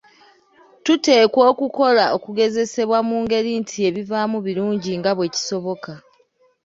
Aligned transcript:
Tuteekwa 0.85 1.43
okukola 1.51 2.03
okugezesebwa 2.17 2.99
mu 3.07 3.17
ngeri 3.23 3.51
nti 3.61 3.77
ebivaamu 3.89 4.37
birungi 4.45 4.91
nga 4.99 5.11
bwe 5.17 5.27
kisoboka. 5.33 5.93